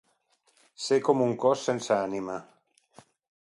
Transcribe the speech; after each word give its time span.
Ser 0.85 0.97
com 1.09 1.21
un 1.27 1.35
cos 1.45 1.67
sense 1.69 1.93
ànima. 1.99 2.41